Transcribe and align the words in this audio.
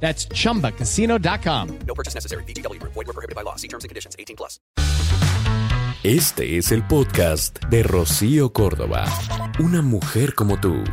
That's 0.00 0.28
chumbacasino.com. 0.28 1.78
No 1.86 1.94
purchase 1.94 2.14
necessary. 2.14 2.44
BGW. 2.44 2.80
Void 2.82 2.94
were 2.94 3.12
prohibited 3.12 3.34
by 3.34 3.42
law. 3.42 3.56
See 3.56 3.68
terms 3.68 3.82
and 3.82 3.88
conditions. 3.88 4.14
18 4.16 4.36
plus. 4.36 4.60
Este 6.04 6.56
es 6.56 6.70
el 6.70 6.86
podcast 6.86 7.58
de 7.68 7.82
Rocío 7.82 8.52
Córdoba. 8.52 9.06
Una 9.58 9.82
mujer 9.82 10.34
como 10.34 10.60
tú. 10.60 10.84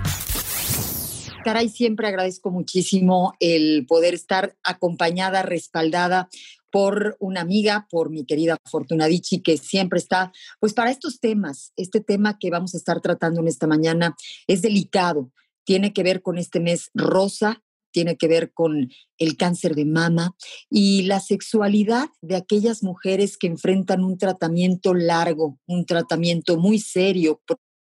Caray, 1.43 1.69
siempre 1.69 2.07
agradezco 2.07 2.49
muchísimo 2.49 3.35
el 3.39 3.85
poder 3.85 4.13
estar 4.15 4.55
acompañada, 4.63 5.43
respaldada 5.43 6.29
por 6.71 7.15
una 7.19 7.41
amiga, 7.41 7.85
por 7.91 8.09
mi 8.09 8.25
querida 8.25 8.57
Fortuna 8.65 9.05
Dichi, 9.05 9.41
que 9.41 9.57
siempre 9.57 9.99
está, 9.99 10.31
pues 10.59 10.73
para 10.73 10.89
estos 10.89 11.19
temas, 11.19 11.73
este 11.75 11.99
tema 11.99 12.39
que 12.39 12.49
vamos 12.49 12.73
a 12.73 12.77
estar 12.77 12.99
tratando 12.99 13.41
en 13.41 13.47
esta 13.47 13.67
mañana 13.67 14.15
es 14.47 14.63
delicado, 14.63 15.31
tiene 15.65 15.93
que 15.93 16.01
ver 16.01 16.23
con 16.23 16.39
este 16.39 16.59
mes 16.59 16.89
rosa, 16.95 17.61
tiene 17.93 18.17
que 18.17 18.27
ver 18.27 18.51
con 18.51 18.89
el 19.17 19.37
cáncer 19.37 19.75
de 19.75 19.85
mama 19.85 20.35
y 20.69 21.03
la 21.03 21.21
sexualidad 21.21 22.09
de 22.21 22.35
aquellas 22.35 22.83
mujeres 22.83 23.37
que 23.37 23.47
enfrentan 23.47 24.03
un 24.03 24.17
tratamiento 24.17 24.93
largo, 24.93 25.59
un 25.65 25.85
tratamiento 25.85 26.57
muy 26.57 26.79
serio, 26.79 27.41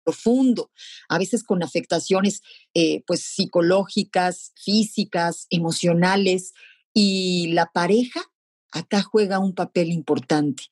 profundo, 0.05 0.71
a 1.09 1.17
veces 1.17 1.43
con 1.43 1.63
afectaciones 1.63 2.41
eh, 2.73 3.03
pues 3.05 3.23
psicológicas, 3.23 4.53
físicas, 4.55 5.47
emocionales 5.49 6.53
y 6.93 7.51
la 7.51 7.65
pareja 7.73 8.21
acá 8.71 9.01
juega 9.01 9.39
un 9.39 9.53
papel 9.53 9.91
importante. 9.91 10.63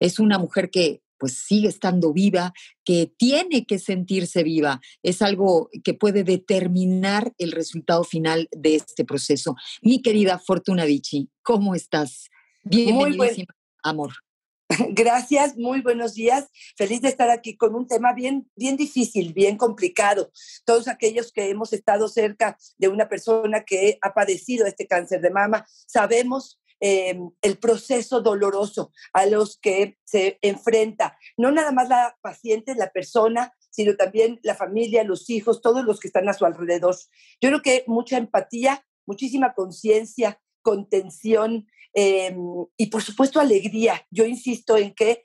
Es 0.00 0.18
una 0.18 0.38
mujer 0.38 0.70
que 0.70 1.02
pues 1.20 1.34
sigue 1.34 1.68
estando 1.68 2.12
viva, 2.12 2.52
que 2.84 3.12
tiene 3.16 3.66
que 3.66 3.78
sentirse 3.78 4.42
viva. 4.42 4.80
Es 5.04 5.22
algo 5.22 5.68
que 5.84 5.94
puede 5.94 6.24
determinar 6.24 7.32
el 7.38 7.52
resultado 7.52 8.02
final 8.02 8.48
de 8.50 8.74
este 8.76 9.04
proceso. 9.04 9.54
Mi 9.82 10.02
querida 10.02 10.38
Fortuna 10.38 10.86
Vichy, 10.86 11.30
¿cómo 11.42 11.74
estás? 11.74 12.30
Bienvenidísima, 12.64 13.54
amor. 13.82 14.12
Gracias, 14.90 15.56
muy 15.56 15.80
buenos 15.80 16.14
días. 16.14 16.48
Feliz 16.76 17.02
de 17.02 17.08
estar 17.08 17.28
aquí 17.28 17.56
con 17.56 17.74
un 17.74 17.88
tema 17.88 18.12
bien, 18.12 18.48
bien 18.54 18.76
difícil, 18.76 19.32
bien 19.32 19.56
complicado. 19.56 20.30
Todos 20.64 20.86
aquellos 20.86 21.32
que 21.32 21.50
hemos 21.50 21.72
estado 21.72 22.08
cerca 22.08 22.56
de 22.78 22.88
una 22.88 23.08
persona 23.08 23.64
que 23.64 23.98
ha 24.00 24.14
padecido 24.14 24.66
este 24.66 24.86
cáncer 24.86 25.20
de 25.20 25.30
mama, 25.30 25.66
sabemos 25.86 26.59
eh, 26.80 27.18
el 27.42 27.58
proceso 27.58 28.20
doloroso 28.20 28.92
a 29.12 29.26
los 29.26 29.58
que 29.58 29.98
se 30.04 30.38
enfrenta, 30.42 31.18
no 31.36 31.50
nada 31.50 31.72
más 31.72 31.88
la 31.88 32.16
paciente, 32.22 32.74
la 32.74 32.90
persona, 32.90 33.52
sino 33.70 33.96
también 33.96 34.40
la 34.42 34.54
familia, 34.54 35.04
los 35.04 35.28
hijos, 35.30 35.62
todos 35.62 35.84
los 35.84 36.00
que 36.00 36.08
están 36.08 36.28
a 36.28 36.34
su 36.34 36.44
alrededor. 36.44 36.96
Yo 37.40 37.50
creo 37.50 37.62
que 37.62 37.84
mucha 37.86 38.16
empatía, 38.16 38.84
muchísima 39.06 39.54
conciencia, 39.54 40.40
contención 40.62 41.66
eh, 41.94 42.36
y 42.76 42.86
por 42.86 43.02
supuesto 43.02 43.40
alegría. 43.40 44.06
Yo 44.10 44.24
insisto 44.24 44.76
en 44.76 44.94
que 44.94 45.24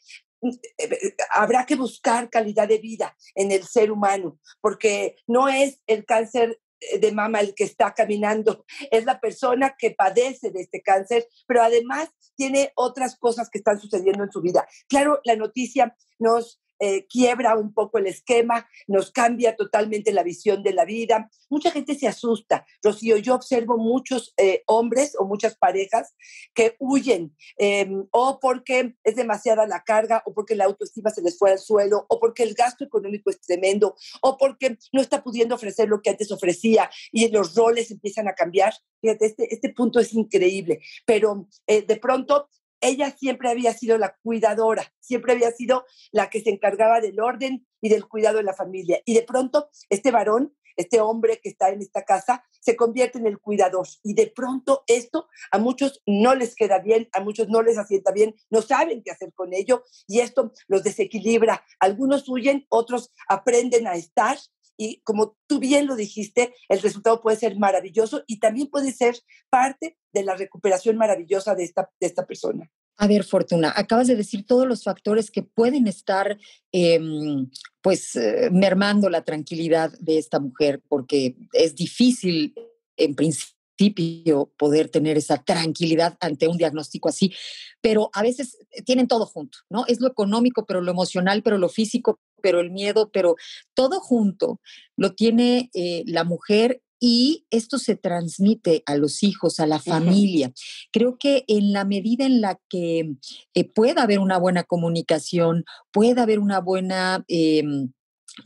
eh, 0.77 1.15
habrá 1.33 1.65
que 1.65 1.75
buscar 1.75 2.29
calidad 2.29 2.67
de 2.67 2.77
vida 2.77 3.15
en 3.33 3.51
el 3.51 3.63
ser 3.63 3.91
humano, 3.91 4.39
porque 4.61 5.15
no 5.27 5.47
es 5.47 5.81
el 5.87 6.05
cáncer 6.05 6.51
eh, 6.51 6.64
de 6.99 7.11
mama 7.11 7.39
el 7.39 7.53
que 7.55 7.63
está 7.63 7.93
caminando, 7.93 8.65
es 8.91 9.05
la 9.05 9.19
persona 9.19 9.75
que 9.77 9.91
padece 9.91 10.51
de 10.51 10.61
este 10.61 10.81
cáncer, 10.81 11.27
pero 11.47 11.63
además 11.63 12.09
tiene 12.35 12.71
otras 12.75 13.17
cosas 13.17 13.49
que 13.49 13.59
están 13.59 13.79
sucediendo 13.79 14.23
en 14.23 14.31
su 14.31 14.41
vida. 14.41 14.67
Claro, 14.87 15.21
la 15.23 15.35
noticia 15.35 15.95
nos 16.19 16.61
eh, 16.79 17.05
quiebra 17.07 17.57
un 17.57 17.73
poco 17.73 17.97
el 17.97 18.07
esquema, 18.07 18.67
nos 18.87 19.11
cambia 19.11 19.55
totalmente 19.55 20.11
la 20.11 20.23
visión 20.23 20.63
de 20.63 20.73
la 20.73 20.85
vida. 20.85 21.29
Mucha 21.49 21.71
gente 21.71 21.95
se 21.95 22.07
asusta. 22.07 22.65
Rocío, 22.83 23.17
yo 23.17 23.35
observo 23.35 23.77
muchos 23.77 24.33
eh, 24.37 24.63
hombres 24.67 25.15
o 25.17 25.25
muchas 25.25 25.55
parejas 25.55 26.13
que 26.53 26.75
huyen 26.79 27.35
em, 27.57 28.05
o 28.11 28.39
porque 28.39 28.95
es 29.03 29.15
demasiada 29.15 29.67
la 29.67 29.83
carga 29.83 30.21
o 30.25 30.33
porque 30.33 30.55
la 30.55 30.65
autoestima 30.65 31.09
se 31.09 31.21
les 31.21 31.37
fue 31.37 31.51
al 31.51 31.59
suelo 31.59 32.05
o 32.09 32.19
porque 32.19 32.43
el 32.43 32.53
gasto 32.53 32.83
económico 32.83 33.29
es 33.29 33.39
tremendo 33.41 33.95
o 34.21 34.37
porque 34.37 34.77
no 34.91 35.01
está 35.01 35.23
pudiendo 35.23 35.55
ofrecer 35.55 35.87
lo 35.87 36.01
que 36.01 36.09
antes 36.09 36.31
ofrecía 36.31 36.89
y 37.11 37.29
los 37.29 37.55
roles 37.55 37.91
empiezan 37.91 38.27
a 38.27 38.33
cambiar. 38.33 38.73
Fíjate, 39.01 39.25
este, 39.25 39.53
este 39.53 39.69
punto 39.69 39.99
es 39.99 40.13
increíble, 40.13 40.79
pero 41.05 41.47
eh, 41.67 41.83
de 41.83 41.95
pronto 41.97 42.49
ella 42.81 43.15
siempre 43.17 43.49
había 43.49 43.73
sido 43.73 43.97
la 43.97 44.15
cuidadora, 44.21 44.93
siempre 44.99 45.33
había 45.33 45.51
sido 45.51 45.85
la 46.11 46.29
que 46.29 46.41
se 46.41 46.49
encargaba 46.49 47.01
del 47.01 47.19
orden 47.19 47.67
y 47.81 47.89
del 47.89 48.07
cuidado 48.07 48.37
de 48.37 48.43
la 48.43 48.53
familia. 48.53 49.01
Y 49.05 49.13
de 49.13 49.23
pronto 49.23 49.69
este 49.89 50.11
varón, 50.11 50.55
este 50.75 50.99
hombre 50.99 51.39
que 51.41 51.49
está 51.49 51.69
en 51.69 51.81
esta 51.81 52.03
casa, 52.03 52.43
se 52.59 52.75
convierte 52.75 53.19
en 53.19 53.27
el 53.27 53.39
cuidador. 53.39 53.87
Y 54.03 54.13
de 54.13 54.27
pronto 54.27 54.83
esto 54.87 55.27
a 55.51 55.59
muchos 55.59 56.01
no 56.05 56.35
les 56.35 56.55
queda 56.55 56.79
bien, 56.79 57.07
a 57.13 57.21
muchos 57.21 57.47
no 57.47 57.61
les 57.61 57.77
asienta 57.77 58.11
bien, 58.11 58.35
no 58.49 58.61
saben 58.61 59.03
qué 59.03 59.11
hacer 59.11 59.31
con 59.33 59.53
ello 59.53 59.83
y 60.07 60.19
esto 60.19 60.51
los 60.67 60.83
desequilibra. 60.83 61.63
Algunos 61.79 62.27
huyen, 62.27 62.65
otros 62.69 63.11
aprenden 63.27 63.87
a 63.87 63.95
estar 63.95 64.37
y 64.77 65.01
como 65.01 65.37
tú 65.47 65.59
bien 65.59 65.87
lo 65.87 65.95
dijiste, 65.95 66.53
el 66.69 66.81
resultado 66.81 67.21
puede 67.21 67.37
ser 67.37 67.57
maravilloso 67.57 68.23
y 68.27 68.39
también 68.39 68.67
puede 68.67 68.91
ser 68.91 69.15
parte 69.49 69.97
de 70.13 70.23
la 70.23 70.35
recuperación 70.35 70.97
maravillosa 70.97 71.55
de 71.55 71.63
esta, 71.63 71.89
de 71.99 72.07
esta 72.07 72.25
persona. 72.25 72.71
A 72.97 73.07
ver, 73.07 73.25
Fortuna, 73.25 73.73
acabas 73.75 74.07
de 74.07 74.15
decir 74.15 74.45
todos 74.45 74.65
los 74.67 74.83
factores 74.83 75.29
que 75.29 75.43
pueden 75.43 75.85
estar, 75.87 76.37
em, 76.71 77.49
pues, 77.81 78.15
eh, 78.15 78.49
mermando 78.51 79.09
la 79.09 79.23
tranquilidad 79.23 79.91
de 79.99 80.17
esta 80.17 80.39
mujer, 80.39 80.81
porque 80.87 81.35
es 81.51 81.75
difícil, 81.75 82.53
en 82.95 83.15
principio, 83.15 84.49
poder 84.57 84.87
tener 84.87 85.17
esa 85.17 85.43
tranquilidad 85.43 86.17
ante 86.21 86.47
un 86.47 86.57
diagnóstico 86.57 87.09
así, 87.09 87.33
pero 87.81 88.09
a 88.13 88.21
veces 88.21 88.57
tienen 88.85 89.09
todo 89.09 89.25
junto, 89.25 89.57
¿no? 89.69 89.85
Es 89.87 89.99
lo 89.99 90.07
económico, 90.07 90.65
pero 90.65 90.79
lo 90.79 90.91
emocional, 90.91 91.43
pero 91.43 91.57
lo 91.57 91.67
físico, 91.67 92.21
pero 92.45 92.59
el 92.59 92.69
miedo, 92.69 93.09
pero 93.11 93.37
todo 93.73 93.99
junto 93.99 94.61
lo 94.95 95.15
tiene 95.15 95.71
eh, 95.73 96.03
la 96.05 96.23
mujer 96.23 96.83
y 96.99 97.47
esto 97.49 97.79
se 97.79 97.95
transmite 97.95 98.83
a 98.85 98.97
los 98.97 99.23
hijos, 99.23 99.59
a 99.59 99.65
la 99.65 99.79
familia. 99.79 100.53
Creo 100.93 101.17
que 101.17 101.43
en 101.47 101.73
la 101.73 101.85
medida 101.85 102.23
en 102.23 102.41
la 102.41 102.59
que 102.69 103.15
eh, 103.55 103.63
pueda 103.63 104.03
haber 104.03 104.19
una 104.19 104.37
buena 104.37 104.63
comunicación, 104.63 105.65
pueda 105.91 106.21
haber 106.21 106.37
una 106.37 106.59
buena 106.59 107.25
em, 107.27 107.91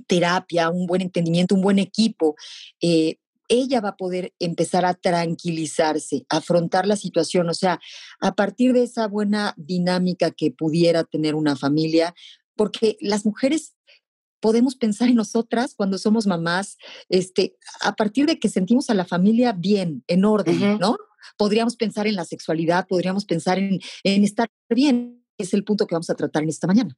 terapia, 0.07 0.69
un 0.69 0.87
buen 0.87 1.01
entendimiento, 1.01 1.55
un 1.55 1.61
buen 1.61 1.77
equipo, 1.77 2.37
eh, 2.79 3.17
ella 3.49 3.81
va 3.81 3.89
a 3.89 3.97
poder 3.97 4.31
empezar 4.39 4.85
a 4.85 4.93
tranquilizarse, 4.93 6.25
afrontar 6.29 6.87
la 6.87 6.95
situación. 6.95 7.49
O 7.49 7.53
sea, 7.53 7.81
a 8.21 8.33
partir 8.33 8.71
de 8.71 8.83
esa 8.83 9.09
buena 9.09 9.53
dinámica 9.57 10.31
que 10.31 10.51
pudiera 10.51 11.03
tener 11.03 11.35
una 11.35 11.57
familia, 11.57 12.15
porque 12.59 12.97
las 12.99 13.25
mujeres 13.25 13.73
podemos 14.39 14.75
pensar 14.75 15.09
en 15.09 15.15
nosotras 15.15 15.73
cuando 15.75 15.97
somos 15.97 16.27
mamás, 16.27 16.77
este, 17.09 17.57
a 17.81 17.95
partir 17.95 18.25
de 18.25 18.39
que 18.39 18.49
sentimos 18.49 18.89
a 18.89 18.93
la 18.93 19.05
familia 19.05 19.53
bien, 19.53 20.03
en 20.07 20.25
orden, 20.25 20.79
¿no? 20.79 20.97
Podríamos 21.37 21.75
pensar 21.75 22.07
en 22.07 22.15
la 22.15 22.25
sexualidad, 22.25 22.87
podríamos 22.87 23.25
pensar 23.25 23.59
en, 23.59 23.79
estar 24.03 24.49
bien. 24.69 25.25
Es 25.37 25.53
el 25.53 25.63
punto 25.63 25.87
que 25.87 25.95
vamos 25.95 26.09
a 26.09 26.15
tratar 26.15 26.43
en 26.43 26.49
esta 26.49 26.67
mañana. 26.67 26.97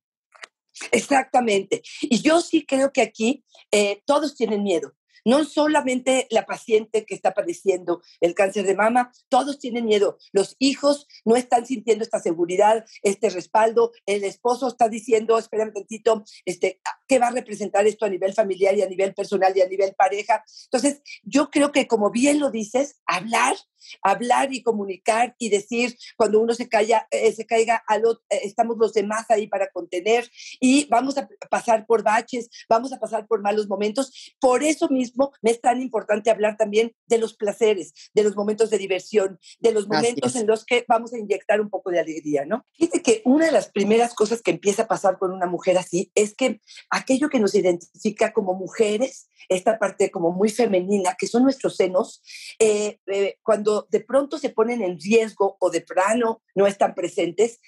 Exactamente. 0.92 1.81
Y 2.01 2.21
yo 2.21 2.42
sí 2.42 2.65
creo 2.65 2.92
que 2.92 3.01
aquí 3.01 3.44
eh, 3.71 4.01
todos 4.06 4.36
tienen 4.36 4.63
miedo 4.63 4.95
no 5.25 5.44
solamente 5.44 6.27
la 6.30 6.45
paciente 6.45 7.06
que 7.06 7.15
está 7.15 7.33
padeciendo 7.33 8.01
el 8.19 8.33
cáncer 8.33 8.65
de 8.65 8.75
mama, 8.75 9.12
todos 9.30 9.60
tienen 9.60 9.86
miedo. 9.86 10.18
Los 10.31 10.56
hijos 10.60 11.07
no 11.25 11.36
están 11.36 11.65
sintiendo 11.65 12.04
esta 12.04 12.19
seguridad, 12.19 12.86
este 13.04 13.30
respaldo. 13.30 13.92
El 14.06 14.24
esposo 14.24 14.68
está 14.68 14.89
diciendo, 14.89 15.38
espérame 15.38 15.69
un 15.69 15.74
tantito, 15.74 16.24
este, 16.45 16.81
qué 17.12 17.19
va 17.19 17.28
a 17.28 17.31
representar 17.31 17.86
esto 17.86 18.06
a 18.06 18.10
nivel 18.10 18.34
familiar 18.34 18.74
y 18.74 18.84
a 18.84 18.88
nivel 18.88 19.13
personal 19.13 19.52
y 19.54 19.60
a 19.60 19.68
nivel 19.68 19.94
pareja. 19.96 20.46
Entonces, 20.63 21.02
yo 21.24 21.50
creo 21.50 21.74
que 21.74 21.86
como 21.86 22.10
bien 22.10 22.40
lo 22.40 22.52
dices, 22.52 23.02
hablar 23.06 23.58
hablar 24.02 24.54
y 24.54 24.63
comunicar 24.63 25.36
y 25.38 25.50
decir 25.50 25.98
cuando 26.18 26.40
uno 26.40 26.54
se, 26.54 26.69
calla, 26.69 27.08
eh, 27.12 27.31
se 27.31 27.46
caiga, 27.46 27.84
al 27.88 28.02
eh, 28.30 28.40
estamos 28.44 28.78
los 28.78 28.94
demás 28.94 29.30
ahí 29.30 29.48
para 29.48 29.69
contener 29.69 30.30
y 30.60 30.88
vamos 30.90 31.18
a 31.18 31.28
pasar 31.50 31.86
por 31.86 32.04
baches, 32.04 32.50
vamos 32.69 32.92
a 32.94 33.00
pasar 33.00 33.28
por 33.28 33.42
malos 33.42 33.68
momentos. 33.68 34.34
Por 34.40 34.63
eso 34.63 34.90
mismo 34.90 35.31
me 35.42 35.52
es 35.52 35.62
tan 35.62 35.81
importante 35.81 36.31
hablar 36.31 36.58
también 36.58 36.96
de 37.06 37.18
los 37.18 37.36
placeres, 37.36 37.94
de 38.13 38.24
los 38.24 38.36
momentos 38.36 38.69
de 38.69 38.78
diversión, 38.78 39.40
de 39.60 39.72
los 39.72 39.88
momentos 39.88 40.36
en 40.36 40.48
los 40.48 40.66
que 40.66 40.86
vamos 40.88 41.13
a 41.13 41.19
inyectar 41.19 41.62
un 41.62 41.69
poco 41.69 41.92
de 41.92 42.00
alegría, 42.00 42.46
¿no? 42.46 42.66
Fíjate 42.74 43.02
que 43.02 43.22
una 43.25 43.46
de 43.46 43.52
las 43.52 43.69
primeras 43.69 44.13
cosas 44.13 44.42
que 44.42 44.52
empieza 44.52 44.84
a 44.84 44.88
pasar 44.88 45.18
con 45.18 45.31
una 45.31 45.46
mujer 45.46 45.78
así 45.78 46.12
es 46.16 46.34
que 46.34 46.62
aquello 47.01 47.30
que 47.30 47.39
nos 47.39 47.56
identifica 47.56 48.31
como 48.31 48.53
mujeres, 48.53 49.27
esta 49.50 49.77
parte 49.77 50.09
como 50.09 50.31
muy 50.31 50.50
femenina, 50.50 51.15
que 51.18 51.27
son 51.27 51.44
nuestros 51.44 51.75
senos, 51.75 52.21
eh, 52.59 53.00
cuando 53.44 53.88
de 53.89 54.00
pronto 54.00 54.38
se 54.38 54.50
ponen 54.50 54.81
en 54.81 55.00
riesgo 55.00 55.57
o 55.59 55.69
de 55.69 55.81
plano 55.81 56.42
no 56.56 56.68
están 56.68 56.95
presentes, 56.95 57.59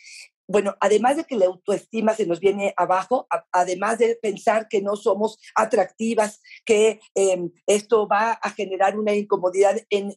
bueno, 0.48 0.76
además 0.82 1.18
de 1.18 1.24
que 1.24 1.38
la 1.38 1.46
autoestima 1.46 2.14
se 2.14 2.26
nos 2.26 2.40
viene 2.40 2.74
abajo, 2.76 3.28
además 3.52 3.98
de 3.98 4.18
pensar 4.22 4.68
que 4.68 4.82
no 4.82 4.96
somos 4.96 5.40
atractivas, 5.56 6.42
que 6.66 7.00
em, 7.16 7.52
esto 7.66 8.08
va 8.08 8.34
a 8.34 8.50
generar 8.50 9.00
una 9.00 9.14
incomodidad 9.14 9.78
en, 9.90 10.16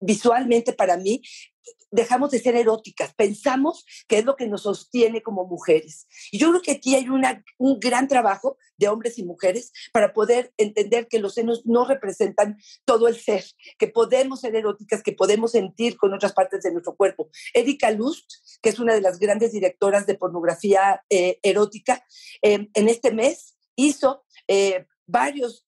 visualmente 0.00 0.72
para 0.72 0.96
mí, 0.96 1.22
dejamos 1.90 2.30
de 2.30 2.38
ser 2.38 2.54
eróticas, 2.56 3.14
pensamos 3.14 3.84
que 4.06 4.18
es 4.18 4.24
lo 4.24 4.36
que 4.36 4.46
nos 4.46 4.62
sostiene 4.62 5.22
como 5.22 5.46
mujeres. 5.46 6.06
Y 6.30 6.38
yo 6.38 6.50
creo 6.50 6.62
que 6.62 6.72
aquí 6.72 6.94
hay 6.94 7.06
un 7.08 7.80
gran 7.80 8.08
trabajo 8.08 8.58
de 8.76 8.88
hombres 8.88 9.18
y 9.18 9.24
mujeres 9.24 9.72
para 9.92 10.12
poder 10.12 10.52
entender 10.56 11.08
que 11.08 11.18
los 11.18 11.34
senos 11.34 11.64
no 11.64 11.84
representan 11.86 12.58
todo 12.84 13.08
el 13.08 13.16
ser, 13.16 13.44
que 13.78 13.88
podemos 13.88 14.40
ser 14.40 14.54
eróticas, 14.54 15.02
que 15.02 15.12
podemos 15.12 15.52
sentir 15.52 15.96
con 15.96 16.12
otras 16.12 16.32
partes 16.32 16.62
de 16.62 16.72
nuestro 16.72 16.94
cuerpo. 16.94 17.30
Erika 17.54 17.90
Lust, 17.90 18.30
que 18.60 18.68
es 18.68 18.78
una 18.78 18.94
de 18.94 19.00
las 19.00 19.18
grandes 19.18 19.52
directoras 19.52 20.06
de 20.06 20.14
pornografía 20.14 21.02
eh, 21.08 21.38
erótica, 21.42 22.04
eh, 22.42 22.68
en 22.72 22.88
este 22.88 23.12
mes 23.12 23.56
hizo 23.76 24.24
eh, 24.46 24.86
varios 25.06 25.64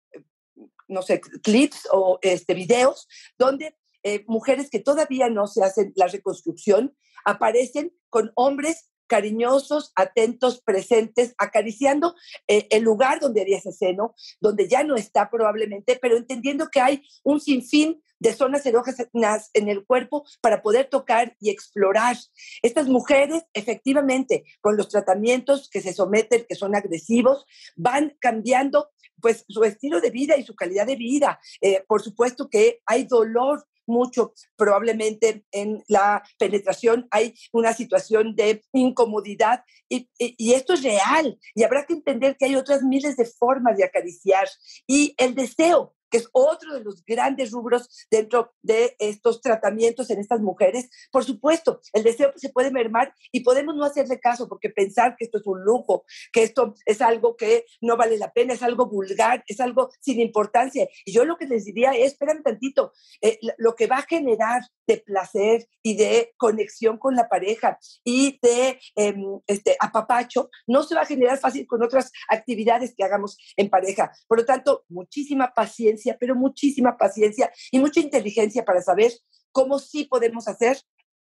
no 0.88 1.02
sé, 1.02 1.20
clips 1.20 1.86
o 1.92 2.18
este, 2.20 2.52
videos 2.52 3.06
donde 3.38 3.76
eh, 4.02 4.24
mujeres 4.26 4.70
que 4.70 4.80
todavía 4.80 5.28
no 5.28 5.46
se 5.46 5.62
hacen 5.62 5.92
la 5.96 6.06
reconstrucción, 6.06 6.96
aparecen 7.24 7.92
con 8.08 8.32
hombres 8.34 8.90
cariñosos, 9.10 9.92
atentos, 9.96 10.62
presentes, 10.62 11.34
acariciando 11.36 12.14
eh, 12.46 12.68
el 12.70 12.84
lugar 12.84 13.18
donde 13.18 13.40
había 13.40 13.58
ese 13.58 13.72
seno, 13.72 14.14
donde 14.40 14.68
ya 14.68 14.84
no 14.84 14.94
está 14.94 15.28
probablemente, 15.28 15.98
pero 16.00 16.16
entendiendo 16.16 16.68
que 16.68 16.80
hay 16.80 17.02
un 17.24 17.40
sinfín 17.40 18.00
de 18.20 18.32
zonas 18.34 18.64
erógenas 18.66 19.50
en 19.52 19.68
el 19.68 19.84
cuerpo 19.84 20.24
para 20.40 20.62
poder 20.62 20.86
tocar 20.86 21.36
y 21.40 21.50
explorar. 21.50 22.16
Estas 22.62 22.86
mujeres, 22.86 23.42
efectivamente, 23.52 24.44
con 24.60 24.76
los 24.76 24.88
tratamientos 24.88 25.68
que 25.68 25.80
se 25.80 25.92
someten, 25.92 26.46
que 26.48 26.54
son 26.54 26.76
agresivos, 26.76 27.46
van 27.76 28.16
cambiando 28.20 28.90
pues 29.20 29.44
su 29.48 29.64
estilo 29.64 30.00
de 30.00 30.10
vida 30.10 30.36
y 30.36 30.44
su 30.44 30.54
calidad 30.54 30.86
de 30.86 30.96
vida. 30.96 31.40
Eh, 31.60 31.84
por 31.88 32.00
supuesto 32.00 32.48
que 32.48 32.80
hay 32.86 33.04
dolor 33.04 33.66
mucho. 33.90 34.32
Probablemente 34.56 35.44
en 35.52 35.82
la 35.88 36.22
penetración 36.38 37.06
hay 37.10 37.34
una 37.52 37.72
situación 37.72 38.34
de 38.34 38.62
incomodidad 38.72 39.64
y, 39.88 40.08
esto 40.52 40.74
es 40.74 40.82
real 40.82 41.38
y 41.54 41.62
habrá 41.64 41.84
que 41.84 41.94
entender 41.94 42.36
que 42.36 42.46
hay 42.46 42.56
otras 42.56 42.82
miles 42.82 43.16
de 43.16 43.24
formas 43.26 43.76
de 43.76 43.84
acariciar 43.84 44.48
y 44.86 45.14
el 45.18 45.34
deseo 45.34 45.94
que 46.10 46.18
es 46.18 46.28
otro 46.32 46.74
de 46.74 46.84
los 46.84 47.04
grandes 47.04 47.50
rubros 47.50 48.06
dentro 48.10 48.52
de 48.62 48.96
estos 48.98 49.40
tratamientos 49.40 50.10
en 50.10 50.20
estas 50.20 50.40
mujeres. 50.40 50.90
Por 51.10 51.24
supuesto, 51.24 51.80
el 51.92 52.02
deseo 52.02 52.32
se 52.36 52.50
puede 52.50 52.70
mermar 52.70 53.14
y 53.32 53.40
podemos 53.40 53.74
no 53.76 53.84
hacerle 53.84 54.20
caso 54.20 54.48
porque 54.48 54.70
pensar 54.70 55.16
que 55.16 55.24
esto 55.24 55.38
es 55.38 55.46
un 55.46 55.62
lujo, 55.62 56.04
que 56.32 56.42
esto 56.42 56.74
es 56.84 57.00
algo 57.00 57.36
que 57.36 57.64
no 57.80 57.96
vale 57.96 58.18
la 58.18 58.32
pena, 58.32 58.54
es 58.54 58.62
algo 58.62 58.86
vulgar, 58.86 59.44
es 59.46 59.60
algo 59.60 59.90
sin 60.00 60.20
importancia. 60.20 60.88
Y 61.04 61.12
yo 61.12 61.24
lo 61.24 61.36
que 61.36 61.46
les 61.46 61.64
diría 61.64 61.92
es, 61.92 62.12
espérame 62.12 62.42
tantito, 62.42 62.92
eh, 63.20 63.38
lo 63.58 63.74
que 63.74 63.86
va 63.86 63.98
a 63.98 64.02
generar 64.02 64.62
de 64.86 64.98
placer 64.98 65.68
y 65.82 65.96
de 65.96 66.34
conexión 66.36 66.98
con 66.98 67.14
la 67.14 67.28
pareja 67.28 67.78
y 68.04 68.38
de 68.42 68.80
em, 68.96 69.40
este, 69.46 69.76
apapacho 69.78 70.50
no 70.66 70.82
se 70.82 70.94
va 70.94 71.02
a 71.02 71.06
generar 71.06 71.38
fácil 71.38 71.66
con 71.66 71.82
otras 71.82 72.10
actividades 72.28 72.94
que 72.96 73.04
hagamos 73.04 73.36
en 73.56 73.70
pareja. 73.70 74.12
Por 74.26 74.38
lo 74.38 74.44
tanto, 74.44 74.84
muchísima 74.88 75.52
paciencia 75.54 75.99
pero 76.18 76.34
muchísima 76.34 76.96
paciencia 76.96 77.50
y 77.70 77.78
mucha 77.78 78.00
inteligencia 78.00 78.64
para 78.64 78.82
saber 78.82 79.12
cómo 79.52 79.78
sí 79.78 80.04
podemos 80.04 80.48
hacer 80.48 80.78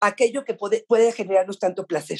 aquello 0.00 0.44
que 0.44 0.54
puede, 0.54 0.84
puede 0.88 1.12
generarnos 1.12 1.58
tanto 1.58 1.86
placer. 1.86 2.18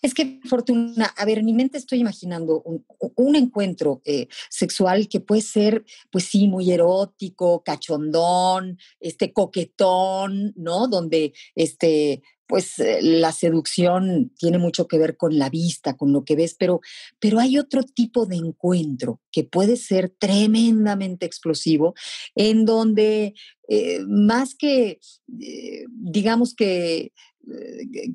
Es 0.00 0.14
que, 0.14 0.40
Fortuna, 0.44 1.12
a 1.16 1.24
ver, 1.24 1.38
en 1.38 1.46
mi 1.46 1.52
mente 1.52 1.76
estoy 1.76 2.00
imaginando 2.00 2.62
un, 2.62 3.36
encuentro 3.36 4.00
eh, 4.04 4.28
sexual 4.48 5.08
que 5.08 5.20
puede 5.20 5.42
ser, 5.42 5.84
pues 6.10 6.24
sí, 6.24 6.46
muy 6.46 6.70
erótico, 6.70 7.62
cachondón, 7.64 8.78
este 9.00 9.32
coquetón, 9.32 10.52
¿no? 10.56 10.86
Donde 10.86 11.32
este, 11.56 12.22
pues 12.46 12.78
eh, 12.78 13.00
la 13.02 13.32
seducción 13.32 14.32
tiene 14.38 14.58
mucho 14.58 14.86
que 14.86 14.98
ver 14.98 15.16
con 15.16 15.36
la 15.36 15.50
vista, 15.50 15.96
con 15.96 16.12
lo 16.12 16.24
que 16.24 16.36
ves, 16.36 16.54
pero, 16.56 16.80
pero 17.18 17.40
hay 17.40 17.58
otro 17.58 17.82
tipo 17.82 18.24
de 18.24 18.36
encuentro 18.36 19.20
que 19.32 19.44
puede 19.44 19.76
ser 19.76 20.10
tremendamente 20.10 21.26
explosivo, 21.26 21.94
en 22.36 22.64
donde 22.64 23.34
eh, 23.68 24.00
más 24.06 24.54
que, 24.54 25.00
digamos 25.26 26.54
que, 26.54 27.12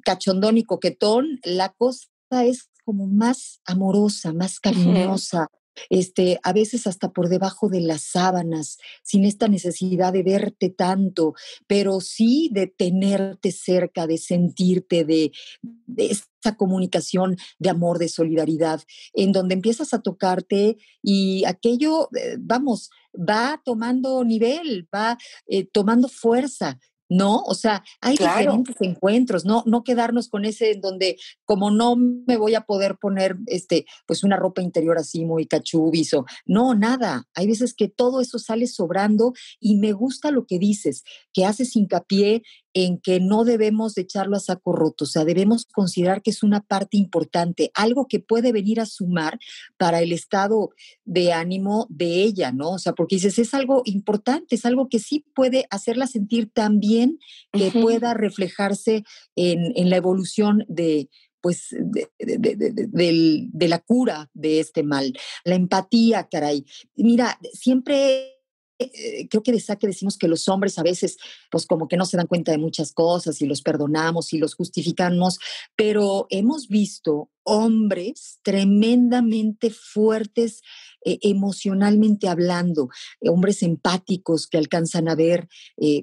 cachondón 0.04 0.58
y 0.58 0.64
coquetón, 0.64 1.40
la 1.44 1.74
cosa 1.74 2.08
es 2.46 2.70
como 2.86 3.08
más 3.08 3.62
amorosa, 3.66 4.34
más 4.34 4.60
cariñosa, 4.60 5.48
este, 5.90 6.40
a 6.44 6.54
veces 6.54 6.88
hasta 6.88 7.12
por 7.12 7.30
debajo 7.30 7.70
de 7.70 7.82
las 7.82 8.02
sábanas, 8.04 8.78
sin 9.04 9.26
esta 9.26 9.48
necesidad 9.48 10.14
de 10.14 10.24
verte 10.24 10.70
tanto, 10.70 11.34
pero 11.68 12.00
sí 12.00 12.50
de 12.52 12.68
tenerte 12.68 13.52
cerca, 13.52 14.08
de 14.08 14.18
sentirte, 14.18 15.04
de, 15.04 15.32
de 15.62 16.12
esa 16.12 16.56
comunicación 16.58 17.38
de 17.60 17.70
amor, 17.70 18.00
de 18.00 18.10
solidaridad, 18.10 18.82
en 19.14 19.32
donde 19.32 19.56
empiezas 19.56 19.94
a 19.94 20.02
tocarte 20.02 20.78
y 21.02 21.44
aquello, 21.46 22.10
eh, 22.16 22.38
vamos, 22.40 22.90
va 23.16 23.62
tomando 23.64 24.24
nivel, 24.24 24.88
va 24.94 25.18
eh, 25.48 25.66
tomando 25.66 26.08
fuerza 26.08 26.80
¿no? 27.14 27.44
O 27.44 27.54
sea, 27.54 27.84
hay 28.02 28.18
diferentes 28.18 28.76
encuentros, 28.82 29.46
¿no? 29.46 29.64
No 29.66 29.84
quedarnos 29.84 30.30
con 30.30 30.46
ese 30.46 30.72
en 30.72 30.82
donde 30.82 31.18
como 31.46 31.70
no 31.70 31.96
me 31.96 32.38
voy 32.38 32.56
a 32.56 32.62
poder 32.62 32.98
poner 32.98 33.38
este, 33.46 33.86
pues 34.08 34.24
una 34.24 34.36
ropa 34.36 34.62
interior 34.62 34.98
así 34.98 35.24
muy 35.24 35.46
cachubizo. 35.46 36.26
No, 36.46 36.74
nada. 36.74 37.28
Hay 37.36 37.48
veces 37.48 37.74
que 37.74 37.88
todo 37.88 38.20
eso 38.20 38.40
sale 38.40 38.68
sobrando 38.68 39.34
y 39.60 39.78
me 39.78 39.94
gusta 39.94 40.32
lo 40.32 40.46
que 40.46 40.58
dices, 40.58 41.04
que 41.34 41.46
haces 41.46 41.76
hincapié 41.76 42.44
en 42.74 42.98
que 42.98 43.20
no 43.20 43.44
debemos 43.44 43.94
de 43.96 44.04
echarlo 44.04 44.36
a 44.36 44.40
saco 44.40 44.74
roto, 44.74 45.06
o 45.06 45.08
sea, 45.08 45.26
debemos 45.26 45.66
considerar 45.66 46.22
que 46.22 46.32
es 46.32 46.44
una 46.44 46.62
parte 46.62 46.98
importante, 46.98 47.72
algo 47.74 48.08
que 48.08 48.20
puede 48.20 48.52
venir 48.52 48.80
a 48.80 48.86
sumar 48.86 49.40
para 49.78 50.02
el 50.02 50.12
estado 50.12 50.72
de 51.06 51.34
ánimo 51.34 51.88
de 51.90 52.24
ella, 52.24 52.52
¿no? 52.52 52.72
O 52.72 52.80
sea, 52.80 52.94
porque 52.94 53.16
dices, 53.16 53.38
es 53.40 53.54
algo 53.54 53.82
importante, 53.86 54.56
es 54.56 54.66
algo 54.66 54.90
que 54.90 55.00
sí 55.00 55.26
puede 55.36 55.66
hacerla 55.70 56.08
sentir 56.08 56.50
tan 56.52 56.80
bien 56.80 57.20
que 57.52 57.72
pueda 57.72 58.14
reflejarse 58.14 59.04
en, 59.36 59.74
en, 59.76 59.90
la 59.90 59.98
evolución 59.98 60.66
de, 60.68 61.10
pues, 61.42 61.68
de, 61.72 62.10
de, 62.20 63.50
de, 63.52 63.68
la 63.68 63.80
cura 63.80 64.30
de 64.34 64.60
este 64.60 64.82
mal. 64.84 65.14
La 65.44 65.56
empatía, 65.56 66.28
caray. 66.32 66.66
Mira, 66.96 67.38
siempre 67.54 68.43
eh, 68.80 69.28
creo 69.30 69.44
que 69.44 69.52
de 69.52 69.60
saque 69.60 69.88
decimos 69.88 70.18
que 70.18 70.28
los 70.28 70.48
hombres 70.50 70.80
a 70.80 70.84
veces, 70.84 71.18
pues 71.52 71.66
como 71.66 71.88
que 71.88 71.98
no 71.98 72.06
se 72.06 72.18
dan 72.18 72.28
cuenta 72.28 72.52
de 72.52 72.58
muchas 72.58 72.92
cosas 72.92 73.42
y 73.42 73.46
los 73.46 73.62
perdonamos 73.62 74.34
y 74.34 74.40
los 74.40 74.56
justificamos, 74.56 75.40
pero 75.76 76.26
hemos 76.30 76.68
visto 76.68 77.30
hombres 77.44 78.40
tremendamente 78.42 79.70
fuertes 79.70 80.62
eh, 81.06 81.20
emocionalmente 81.22 82.28
hablando, 82.28 82.90
eh, 83.22 83.30
hombres 83.30 83.62
empáticos 83.62 84.48
que 84.48 84.58
alcanzan 84.58 85.08
a 85.10 85.16
ver, 85.16 85.48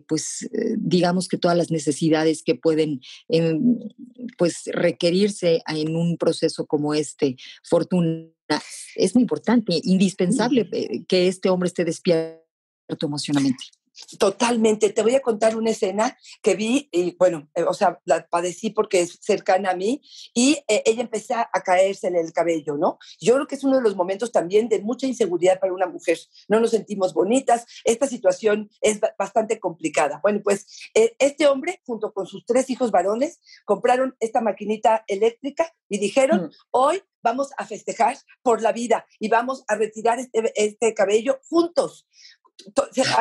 pues 0.06 0.48
digamos 0.76 1.28
que 1.28 1.38
todas 1.38 1.56
las 1.56 1.70
necesidades 1.70 2.42
que 2.42 2.54
pueden 2.54 3.00
em, 3.28 3.78
pues 4.36 4.64
requerirse 4.66 5.62
en 5.66 5.96
un 5.96 6.18
proceso 6.18 6.66
como 6.66 6.94
este, 6.94 7.36
Fortuna. 7.64 8.28
Es 8.96 9.14
muy 9.14 9.22
importante, 9.22 9.80
indispensable 9.84 10.68
que 11.08 11.28
este 11.28 11.48
hombre 11.48 11.68
esté 11.68 11.84
despierto 11.84 12.39
emocionalmente. 13.00 13.64
Totalmente. 14.18 14.90
Te 14.90 15.02
voy 15.02 15.14
a 15.14 15.20
contar 15.20 15.56
una 15.56 15.70
escena 15.70 16.16
que 16.42 16.54
vi 16.54 16.88
y 16.92 17.16
bueno, 17.16 17.48
eh, 17.54 17.64
o 17.64 17.74
sea, 17.74 18.00
la 18.04 18.26
padecí 18.26 18.70
porque 18.70 19.00
es 19.00 19.18
cercana 19.20 19.70
a 19.70 19.76
mí 19.76 20.02
y 20.34 20.58
eh, 20.68 20.82
ella 20.86 21.02
empezó 21.02 21.34
a 21.34 21.62
caerse 21.62 22.08
en 22.08 22.16
el 22.16 22.32
cabello, 22.32 22.76
¿no? 22.76 22.98
Yo 23.20 23.34
creo 23.34 23.46
que 23.46 23.54
es 23.54 23.64
uno 23.64 23.76
de 23.76 23.82
los 23.82 23.96
momentos 23.96 24.32
también 24.32 24.68
de 24.68 24.80
mucha 24.80 25.06
inseguridad 25.06 25.60
para 25.60 25.72
una 25.72 25.86
mujer. 25.86 26.18
No 26.48 26.60
nos 26.60 26.70
sentimos 26.70 27.14
bonitas. 27.14 27.66
Esta 27.84 28.06
situación 28.06 28.70
es 28.80 29.00
bastante 29.18 29.60
complicada. 29.60 30.20
Bueno, 30.22 30.40
pues 30.42 30.90
eh, 30.94 31.14
este 31.18 31.46
hombre, 31.46 31.80
junto 31.84 32.12
con 32.12 32.26
sus 32.26 32.44
tres 32.46 32.70
hijos 32.70 32.90
varones, 32.90 33.40
compraron 33.64 34.16
esta 34.20 34.40
maquinita 34.40 35.04
eléctrica 35.06 35.72
y 35.88 35.98
dijeron, 35.98 36.46
mm. 36.46 36.50
hoy 36.70 37.02
vamos 37.22 37.50
a 37.58 37.66
festejar 37.66 38.16
por 38.42 38.62
la 38.62 38.72
vida 38.72 39.06
y 39.18 39.28
vamos 39.28 39.64
a 39.68 39.76
retirar 39.76 40.18
este, 40.18 40.52
este 40.54 40.94
cabello 40.94 41.38
juntos 41.48 42.06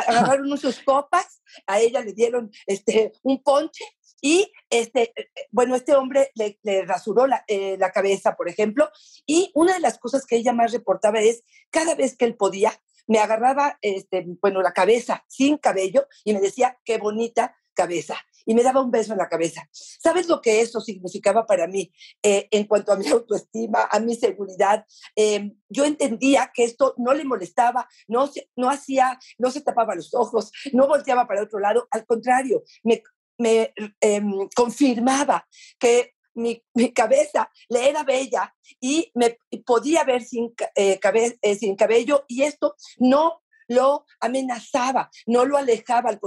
agarraron 0.07 0.57
sus 0.57 0.79
copas, 0.79 1.41
a 1.67 1.79
ella 1.79 2.01
le 2.01 2.13
dieron 2.13 2.51
este, 2.65 3.13
un 3.23 3.41
ponche 3.41 3.83
y 4.21 4.51
este, 4.69 5.13
eh, 5.15 5.29
bueno, 5.51 5.75
este 5.75 5.95
hombre 5.95 6.31
le, 6.35 6.85
rasuró 6.85 7.27
la, 7.27 7.43
eh, 7.47 7.77
la, 7.77 7.91
cabeza, 7.91 8.35
por 8.35 8.49
ejemplo, 8.49 8.89
y 9.25 9.51
una 9.53 9.73
de 9.73 9.79
las 9.79 9.97
cosas 9.97 10.25
que 10.25 10.35
ella 10.35 10.53
más 10.53 10.71
reportaba 10.71 11.19
es, 11.19 11.43
cada 11.69 11.95
vez 11.95 12.17
que 12.17 12.25
él 12.25 12.35
podía, 12.35 12.73
me 13.07 13.19
agarraba, 13.19 13.79
este, 13.81 14.25
bueno, 14.41 14.61
la 14.61 14.73
cabeza 14.73 15.25
sin 15.27 15.57
cabello 15.57 16.07
y 16.23 16.33
me 16.33 16.41
decía, 16.41 16.77
qué 16.85 16.97
bonita 16.97 17.55
cabeza 17.73 18.15
y 18.49 18.55
me 18.55 18.63
daba 18.63 18.81
un 18.81 18.89
beso 18.89 19.11
en 19.11 19.19
la 19.19 19.29
cabeza. 19.29 19.69
¿Sabes 19.71 20.27
lo 20.27 20.41
que 20.41 20.59
eso 20.59 20.81
significaba 20.81 21.45
para 21.45 21.67
mí 21.67 21.93
eh, 22.23 22.47
en 22.49 22.65
cuanto 22.65 22.91
a 22.91 22.95
mi 22.95 23.07
autoestima, 23.09 23.87
a 23.91 23.99
mi 23.99 24.15
seguridad? 24.15 24.87
Em, 25.15 25.55
yo 25.69 25.85
entendía 25.85 26.49
que 26.51 26.63
esto 26.63 26.95
no 26.97 27.13
le 27.13 27.25
molestaba, 27.25 27.87
no, 28.07 28.27
no 28.55 28.71
hacía, 28.71 29.19
no 29.37 29.51
se 29.51 29.61
tapaba 29.61 29.93
los 29.93 30.15
ojos, 30.15 30.51
no 30.73 30.87
volteaba 30.87 31.27
para 31.27 31.43
otro 31.43 31.59
lado, 31.59 31.87
al 31.91 32.07
contrario, 32.07 32.63
me, 32.81 33.03
me 33.37 33.71
em, 34.01 34.49
confirmaba 34.55 35.47
que 35.77 36.15
mi, 36.33 36.59
mi, 36.73 36.91
cabeza 36.91 37.51
le 37.69 37.87
era 37.87 38.01
bella 38.01 38.51
y 38.81 39.11
me 39.13 39.37
podía 39.63 40.03
ver 40.05 40.23
sin, 40.23 40.55
eh, 40.73 40.99
eh, 41.43 41.55
sin 41.55 41.75
cabello 41.75 42.25
y 42.27 42.41
esto 42.41 42.73
no 42.97 43.43
lo 43.69 44.05
amenazaba, 44.19 45.09
no 45.25 45.45
lo 45.45 45.57
alejaba, 45.57 46.09
al 46.09 46.19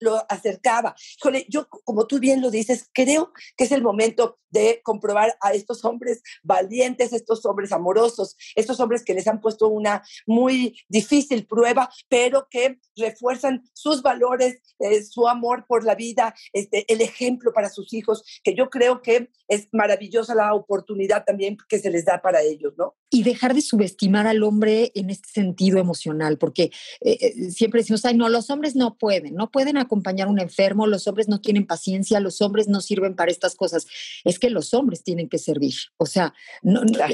lo 0.00 0.24
acercaba. 0.28 0.96
yo, 1.48 1.68
como 1.84 2.06
tú 2.06 2.18
bien 2.18 2.40
lo 2.40 2.50
dices, 2.50 2.88
creo 2.92 3.32
que 3.56 3.64
es 3.64 3.72
el 3.72 3.82
momento 3.82 4.38
de 4.50 4.80
comprobar 4.82 5.36
a 5.40 5.52
estos 5.52 5.84
hombres 5.84 6.22
valientes, 6.42 7.12
estos 7.12 7.44
hombres 7.44 7.70
amorosos, 7.72 8.36
estos 8.54 8.80
hombres 8.80 9.04
que 9.04 9.14
les 9.14 9.28
han 9.28 9.40
puesto 9.40 9.68
una 9.68 10.02
muy 10.26 10.76
difícil 10.88 11.46
prueba, 11.46 11.90
pero 12.08 12.48
que 12.50 12.78
refuerzan 12.96 13.62
sus 13.74 14.02
valores, 14.02 14.60
eh, 14.78 15.02
su 15.02 15.28
amor 15.28 15.66
por 15.68 15.84
la 15.84 15.94
vida, 15.94 16.34
este, 16.52 16.90
el 16.92 17.00
ejemplo 17.00 17.52
para 17.52 17.68
sus 17.68 17.92
hijos, 17.92 18.22
que 18.42 18.54
yo 18.54 18.70
creo 18.70 19.02
que 19.02 19.30
es 19.48 19.68
maravillosa 19.72 20.34
la 20.34 20.54
oportunidad 20.54 21.24
también 21.24 21.56
que 21.68 21.78
se 21.78 21.90
les 21.90 22.04
da 22.04 22.20
para 22.22 22.42
ellos, 22.42 22.74
¿no? 22.76 22.96
Y 23.10 23.22
dejar 23.22 23.54
de 23.54 23.60
subestimar 23.60 24.26
al 24.26 24.42
hombre 24.42 24.92
en 24.94 25.10
este 25.10 25.28
sentido 25.28 25.78
emocional, 25.78 26.38
porque 26.38 26.70
eh, 27.00 27.18
eh, 27.20 27.50
siempre 27.50 27.80
decimos, 27.80 28.04
ay, 28.04 28.16
no, 28.16 28.28
los 28.28 28.50
hombres 28.50 28.76
no 28.76 28.96
pueden, 28.96 29.34
no 29.34 29.50
pueden 29.50 29.76
acompañar 29.76 30.28
a 30.28 30.30
un 30.30 30.40
enfermo, 30.40 30.86
los 30.86 31.06
hombres 31.06 31.28
no 31.28 31.40
tienen 31.40 31.66
paciencia, 31.66 32.20
los 32.20 32.40
hombres 32.40 32.68
no 32.68 32.80
sirven 32.80 33.14
para 33.14 33.30
estas 33.30 33.54
cosas. 33.54 33.86
Es 34.24 34.38
que 34.38 34.50
los 34.50 34.74
hombres 34.74 35.02
tienen 35.02 35.28
que 35.28 35.38
servir. 35.38 35.74
O 35.96 36.06
sea, 36.06 36.34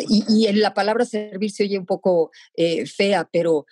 y, 0.09 0.47
en 0.47 0.61
la 0.61 0.75
palabra 0.75 1.05
servir 1.05 1.51
se 1.51 1.65
oye 1.65 1.79
un 1.79 1.87
poco 1.87 2.31
eh, 2.57 2.87
fea, 2.87 3.29
pero 3.33 3.67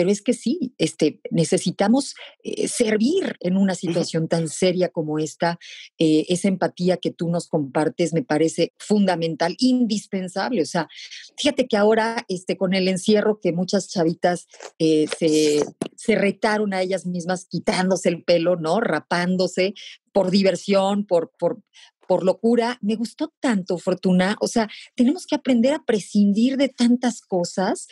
pero 0.00 0.10
es 0.10 0.22
que 0.22 0.32
sí, 0.32 0.72
este, 0.78 1.20
necesitamos 1.30 2.14
eh, 2.42 2.68
servir 2.68 3.36
en 3.40 3.58
una 3.58 3.74
situación 3.74 4.28
tan 4.28 4.48
seria 4.48 4.88
como 4.88 5.18
esta. 5.18 5.58
Eh, 5.98 6.24
esa 6.30 6.48
empatía 6.48 6.96
que 6.96 7.10
tú 7.10 7.28
nos 7.28 7.48
compartes 7.48 8.14
me 8.14 8.22
parece 8.22 8.72
fundamental, 8.78 9.56
indispensable. 9.58 10.62
O 10.62 10.64
sea, 10.64 10.88
fíjate 11.36 11.68
que 11.68 11.76
ahora 11.76 12.24
este, 12.28 12.56
con 12.56 12.72
el 12.72 12.88
encierro 12.88 13.40
que 13.42 13.52
muchas 13.52 13.90
chavitas 13.90 14.46
eh, 14.78 15.04
se, 15.18 15.66
se 15.96 16.14
retaron 16.14 16.72
a 16.72 16.80
ellas 16.80 17.04
mismas 17.04 17.44
quitándose 17.44 18.08
el 18.08 18.24
pelo, 18.24 18.56
¿no? 18.56 18.80
Rapándose 18.80 19.74
por 20.14 20.30
diversión, 20.30 21.04
por, 21.04 21.30
por, 21.38 21.60
por 22.08 22.24
locura, 22.24 22.78
me 22.80 22.96
gustó 22.96 23.34
tanto, 23.38 23.76
Fortuna. 23.76 24.38
O 24.40 24.48
sea, 24.48 24.66
tenemos 24.94 25.26
que 25.26 25.34
aprender 25.34 25.74
a 25.74 25.84
prescindir 25.84 26.56
de 26.56 26.70
tantas 26.70 27.20
cosas, 27.20 27.86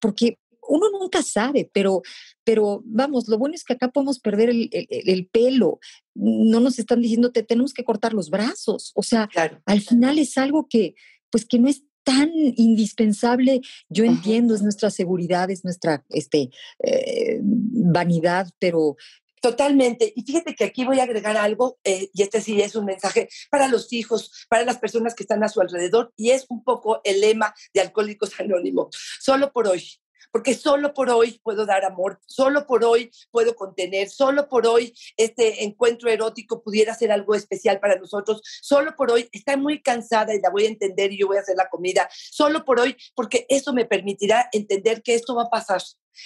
porque 0.00 0.38
uno 0.68 0.90
nunca 0.90 1.22
sabe, 1.22 1.70
pero, 1.72 2.02
pero 2.44 2.82
vamos, 2.84 3.28
lo 3.28 3.38
bueno 3.38 3.54
es 3.54 3.64
que 3.64 3.72
acá 3.72 3.88
podemos 3.88 4.20
perder 4.20 4.50
el, 4.50 5.28
pelo. 5.32 5.80
No 6.14 6.60
nos 6.60 6.78
están 6.78 7.00
diciendo, 7.00 7.32
te 7.32 7.42
tenemos 7.42 7.72
que 7.72 7.84
cortar 7.84 8.12
los 8.12 8.30
brazos. 8.30 8.92
O 8.94 9.02
sea, 9.02 9.28
al 9.64 9.80
final 9.80 10.18
es 10.18 10.38
algo 10.38 10.66
que, 10.68 10.94
pues 11.30 11.44
que 11.44 11.58
no 11.58 11.68
es 11.68 11.82
tan 12.04 12.30
indispensable. 12.56 13.60
Yo 13.88 14.04
entiendo, 14.04 14.54
es 14.54 14.62
nuestra 14.62 14.90
seguridad, 14.90 15.50
es 15.50 15.64
nuestra 15.64 16.04
este, 16.10 16.50
eh, 16.82 17.40
vanidad, 17.42 18.48
pero, 18.58 18.96
Totalmente. 19.40 20.12
Y 20.16 20.22
fíjate 20.22 20.54
que 20.54 20.64
aquí 20.64 20.84
voy 20.84 21.00
a 21.00 21.04
agregar 21.04 21.36
algo, 21.36 21.78
eh, 21.84 22.10
y 22.12 22.22
este 22.22 22.40
sí 22.40 22.60
es 22.60 22.74
un 22.74 22.84
mensaje 22.84 23.28
para 23.50 23.68
los 23.68 23.92
hijos, 23.92 24.46
para 24.48 24.64
las 24.64 24.78
personas 24.78 25.14
que 25.14 25.22
están 25.22 25.44
a 25.44 25.48
su 25.48 25.60
alrededor, 25.60 26.12
y 26.16 26.30
es 26.30 26.46
un 26.48 26.64
poco 26.64 27.00
el 27.04 27.20
lema 27.20 27.54
de 27.72 27.80
Alcohólicos 27.80 28.38
Anónimos. 28.40 28.88
Solo 29.20 29.52
por 29.52 29.68
hoy, 29.68 29.84
porque 30.30 30.54
solo 30.54 30.94
por 30.94 31.10
hoy 31.10 31.40
puedo 31.42 31.66
dar 31.66 31.84
amor, 31.84 32.20
solo 32.26 32.66
por 32.66 32.84
hoy 32.84 33.10
puedo 33.30 33.54
contener, 33.54 34.08
solo 34.08 34.48
por 34.48 34.66
hoy 34.66 34.94
este 35.16 35.64
encuentro 35.64 36.10
erótico 36.10 36.62
pudiera 36.62 36.94
ser 36.94 37.12
algo 37.12 37.34
especial 37.34 37.80
para 37.80 37.96
nosotros, 37.96 38.42
solo 38.62 38.94
por 38.96 39.10
hoy 39.10 39.28
está 39.32 39.56
muy 39.56 39.82
cansada 39.82 40.34
y 40.34 40.40
la 40.40 40.50
voy 40.50 40.64
a 40.64 40.68
entender 40.68 41.12
y 41.12 41.18
yo 41.18 41.26
voy 41.26 41.36
a 41.36 41.40
hacer 41.40 41.56
la 41.56 41.68
comida, 41.68 42.08
solo 42.12 42.64
por 42.64 42.80
hoy, 42.80 42.96
porque 43.14 43.46
eso 43.48 43.72
me 43.72 43.84
permitirá 43.84 44.48
entender 44.52 45.02
que 45.02 45.14
esto 45.14 45.34
va 45.34 45.44
a 45.44 45.50
pasar. 45.50 45.82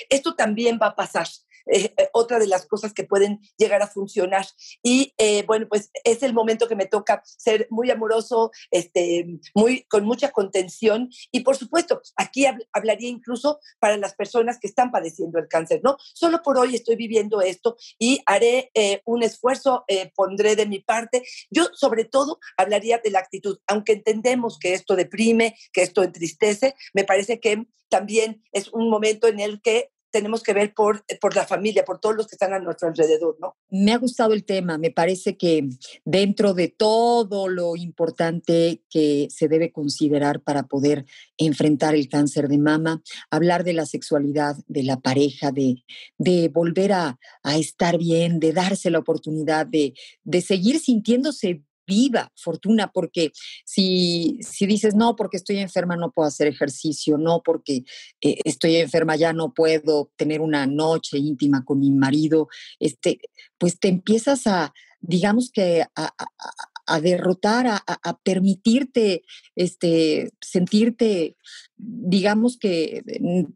Esto 0.08 0.34
también 0.34 0.78
va 0.80 0.88
a 0.88 0.96
pasar. 0.96 1.26
Eh, 1.66 1.92
eh, 1.96 2.08
otra 2.12 2.38
de 2.38 2.46
las 2.46 2.66
cosas 2.66 2.92
que 2.92 3.04
pueden 3.04 3.40
llegar 3.56 3.82
a 3.82 3.86
funcionar. 3.86 4.46
Y 4.82 5.14
eh, 5.18 5.44
bueno, 5.46 5.66
pues 5.68 5.90
es 6.04 6.22
el 6.22 6.32
momento 6.32 6.68
que 6.68 6.76
me 6.76 6.86
toca 6.86 7.22
ser 7.24 7.66
muy 7.70 7.90
amoroso, 7.90 8.50
este, 8.70 9.40
muy, 9.54 9.84
con 9.84 10.04
mucha 10.04 10.30
contención. 10.30 11.10
Y 11.30 11.40
por 11.40 11.56
supuesto, 11.56 12.02
aquí 12.16 12.46
hablaría 12.72 13.08
incluso 13.08 13.60
para 13.78 13.96
las 13.96 14.14
personas 14.14 14.58
que 14.58 14.66
están 14.66 14.90
padeciendo 14.90 15.38
el 15.38 15.48
cáncer, 15.48 15.80
¿no? 15.82 15.96
Solo 16.14 16.42
por 16.42 16.58
hoy 16.58 16.74
estoy 16.74 16.96
viviendo 16.96 17.40
esto 17.40 17.76
y 17.98 18.20
haré 18.26 18.70
un 19.04 19.22
esfuerzo, 19.22 19.84
pondré 20.14 20.56
de 20.56 20.66
mi 20.66 20.80
parte. 20.80 21.22
Yo 21.50 21.66
sobre 21.74 22.04
todo 22.04 22.38
hablaría 22.56 22.98
de 22.98 23.10
la 23.10 23.20
actitud, 23.20 23.58
aunque 23.66 23.92
entendemos 23.92 24.58
que 24.58 24.74
esto 24.74 24.96
deprime, 24.96 25.56
que 25.72 25.82
esto 25.82 26.02
entristece, 26.02 26.74
me 26.94 27.04
parece 27.04 27.40
que 27.40 27.66
también 27.88 28.42
es 28.52 28.68
un 28.68 28.88
momento 28.88 29.28
en 29.28 29.38
el 29.38 29.60
que 29.60 29.90
tenemos 30.12 30.42
que 30.42 30.52
ver 30.52 30.74
por, 30.74 31.04
eh, 31.08 31.18
por 31.20 31.34
la 31.34 31.46
familia, 31.46 31.84
por 31.84 31.98
todos 31.98 32.14
los 32.14 32.28
que 32.28 32.36
están 32.36 32.52
a 32.52 32.60
nuestro 32.60 32.88
alrededor, 32.88 33.36
¿no? 33.40 33.56
Me 33.70 33.92
ha 33.92 33.98
gustado 33.98 34.34
el 34.34 34.44
tema, 34.44 34.78
me 34.78 34.90
parece 34.90 35.36
que 35.36 35.68
dentro 36.04 36.54
de 36.54 36.68
todo 36.68 37.48
lo 37.48 37.74
importante 37.74 38.82
que 38.88 39.28
se 39.30 39.48
debe 39.48 39.72
considerar 39.72 40.40
para 40.40 40.64
poder 40.64 41.06
enfrentar 41.38 41.94
el 41.94 42.08
cáncer 42.08 42.48
de 42.48 42.58
mama, 42.58 43.02
hablar 43.30 43.64
de 43.64 43.72
la 43.72 43.86
sexualidad 43.86 44.56
de 44.68 44.82
la 44.84 45.00
pareja, 45.00 45.50
de, 45.50 45.82
de 46.18 46.48
volver 46.48 46.92
a, 46.92 47.18
a 47.42 47.56
estar 47.56 47.98
bien, 47.98 48.38
de 48.38 48.52
darse 48.52 48.90
la 48.90 48.98
oportunidad 48.98 49.66
de, 49.66 49.94
de 50.22 50.40
seguir 50.42 50.78
sintiéndose 50.78 51.62
viva, 51.86 52.30
Fortuna, 52.36 52.90
porque 52.92 53.32
si, 53.64 54.38
si 54.42 54.66
dices, 54.66 54.94
no, 54.94 55.16
porque 55.16 55.36
estoy 55.36 55.58
enferma 55.58 55.96
no 55.96 56.12
puedo 56.12 56.28
hacer 56.28 56.46
ejercicio, 56.48 57.18
no, 57.18 57.42
porque 57.44 57.84
eh, 58.20 58.38
estoy 58.44 58.76
enferma 58.76 59.16
ya 59.16 59.32
no 59.32 59.52
puedo 59.52 60.10
tener 60.16 60.40
una 60.40 60.66
noche 60.66 61.18
íntima 61.18 61.64
con 61.64 61.80
mi 61.80 61.90
marido, 61.90 62.48
este, 62.78 63.20
pues 63.58 63.78
te 63.78 63.88
empiezas 63.88 64.46
a, 64.46 64.72
digamos 65.02 65.50
que 65.50 65.84
a, 65.94 67.00
derrotar, 67.00 67.66
a, 67.66 68.18
permitirte 68.22 69.22
este, 69.56 70.30
sentirte, 70.40 71.36
digamos 71.76 72.58
que 72.58 73.02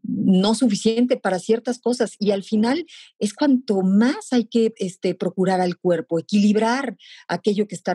no 0.03 0.55
suficiente 0.55 1.17
para 1.17 1.39
ciertas 1.39 1.79
cosas. 1.79 2.15
Y 2.19 2.31
al 2.31 2.43
final 2.43 2.85
es 3.19 3.33
cuanto 3.33 3.81
más 3.81 4.33
hay 4.33 4.45
que 4.45 4.73
este, 4.77 5.13
procurar 5.15 5.61
al 5.61 5.77
cuerpo, 5.77 6.19
equilibrar 6.19 6.97
aquello 7.27 7.67
que 7.67 7.75
está 7.75 7.93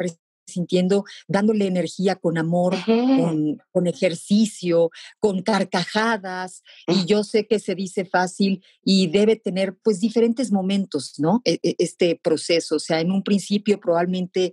sintiendo, 0.53 1.05
dándole 1.29 1.67
energía 1.67 2.17
con 2.17 2.39
amor, 2.39 2.77
con, 2.85 3.87
ejercicio, 3.87 4.91
con 5.19 5.43
carcajadas. 5.43 6.63
Y 6.87 7.03
mm. 7.03 7.07
yo 7.07 7.25
sé 7.25 7.47
que 7.47 7.59
se 7.59 7.75
dice 7.75 8.05
fácil 8.05 8.63
y 8.85 9.09
debe 9.09 9.37
tener 9.37 9.77
pues 9.83 10.01
diferentes 10.01 10.53
momentos, 10.53 11.15
¿no? 11.19 11.43
E, 11.45 11.59
e, 11.63 11.75
este 11.79 12.21
proceso. 12.23 12.77
O 12.77 12.81
sea, 12.81 13.01
en 13.01 13.11
un 13.11 13.23
principio 13.23 13.81
probablemente 13.81 14.53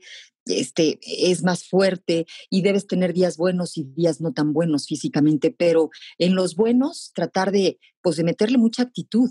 este, 0.49 0.99
es 1.01 1.43
más 1.43 1.63
fuerte 1.63 2.25
y 2.49 2.61
debes 2.61 2.87
tener 2.87 3.13
días 3.13 3.37
buenos 3.37 3.77
y 3.77 3.83
días 3.83 4.19
no 4.21 4.33
tan 4.33 4.53
buenos 4.53 4.87
físicamente, 4.87 5.51
pero 5.51 5.89
en 6.17 6.35
los 6.35 6.55
buenos 6.55 7.11
tratar 7.13 7.51
de, 7.51 7.79
pues 8.01 8.17
de 8.17 8.23
meterle 8.23 8.57
mucha 8.57 8.83
actitud. 8.83 9.29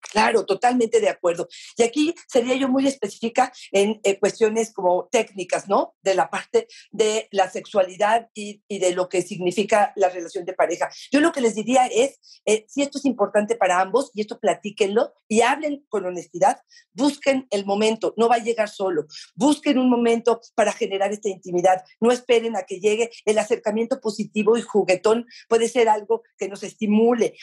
Claro, 0.00 0.44
totalmente 0.44 1.00
de 1.00 1.08
acuerdo. 1.08 1.48
Y 1.76 1.82
aquí 1.82 2.14
sería 2.26 2.56
yo 2.56 2.68
muy 2.68 2.86
específica 2.86 3.52
en 3.70 4.00
eh, 4.02 4.18
cuestiones 4.18 4.72
como 4.72 5.08
técnicas, 5.10 5.68
¿no? 5.68 5.94
De 6.02 6.14
la 6.14 6.30
parte 6.30 6.66
de 6.90 7.28
la 7.30 7.50
sexualidad 7.50 8.28
y, 8.34 8.62
y, 8.66 8.78
de 8.78 8.92
lo 8.92 9.08
que 9.08 9.22
significa 9.22 9.92
la 9.96 10.08
relación 10.08 10.44
de 10.44 10.54
pareja. 10.54 10.90
Yo 11.12 11.20
lo 11.20 11.32
que 11.32 11.40
les 11.40 11.54
diría 11.54 11.86
es, 11.86 12.18
eh, 12.46 12.64
si 12.68 12.82
esto 12.82 12.98
es 12.98 13.04
importante 13.04 13.56
para 13.56 13.80
ambos, 13.80 14.10
y 14.14 14.22
esto 14.22 14.40
platíquenlo 14.40 15.12
y 15.28 15.42
hablen 15.42 15.84
con 15.88 16.04
honestidad, 16.04 16.60
busquen 16.92 17.46
el 17.50 17.64
momento, 17.64 18.14
no 18.16 18.28
va 18.28 18.36
a 18.36 18.42
llegar 18.42 18.68
solo, 18.68 19.06
busquen 19.36 19.78
un 19.78 19.88
momento 19.88 20.40
para 20.54 20.72
generar 20.72 21.12
esta 21.12 21.28
intimidad, 21.28 21.84
no 22.00 22.10
esperen 22.10 22.56
a 22.56 22.62
que 22.62 22.80
llegue 22.80 23.10
el 23.24 23.38
acercamiento 23.38 24.00
positivo 24.00 24.56
y 24.56 24.62
juguetón, 24.62 25.26
puede 25.48 25.68
ser 25.68 25.88
algo 25.88 26.22
que 26.36 26.48
nos 26.48 26.62
estimule, 26.62 27.34